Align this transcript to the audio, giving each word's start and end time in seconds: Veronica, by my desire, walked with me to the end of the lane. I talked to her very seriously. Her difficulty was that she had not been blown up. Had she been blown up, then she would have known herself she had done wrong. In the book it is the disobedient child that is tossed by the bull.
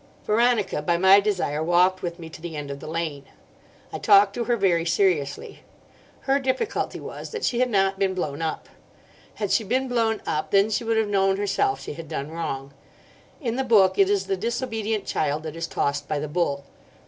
Veronica, 0.25 0.81
by 0.81 0.97
my 0.97 1.19
desire, 1.19 1.61
walked 1.61 2.01
with 2.01 2.17
me 2.17 2.27
to 2.27 2.41
the 2.41 2.55
end 2.57 2.71
of 2.71 2.79
the 2.79 2.87
lane. 2.87 3.25
I 3.93 3.99
talked 3.99 4.33
to 4.33 4.45
her 4.45 4.57
very 4.57 4.83
seriously. 4.83 5.59
Her 6.21 6.39
difficulty 6.39 6.99
was 6.99 7.29
that 7.29 7.45
she 7.45 7.59
had 7.59 7.69
not 7.69 7.99
been 7.99 8.15
blown 8.15 8.41
up. 8.41 8.67
Had 9.35 9.51
she 9.51 9.63
been 9.63 9.87
blown 9.87 10.19
up, 10.25 10.49
then 10.49 10.71
she 10.71 10.83
would 10.83 10.97
have 10.97 11.07
known 11.07 11.37
herself 11.37 11.81
she 11.83 11.93
had 11.93 12.07
done 12.07 12.31
wrong. 12.31 12.73
In 13.41 13.57
the 13.57 13.63
book 13.63 13.99
it 13.99 14.09
is 14.09 14.25
the 14.25 14.35
disobedient 14.35 15.05
child 15.05 15.43
that 15.43 15.55
is 15.55 15.67
tossed 15.67 16.07
by 16.07 16.17
the 16.17 16.27
bull. 16.27 16.63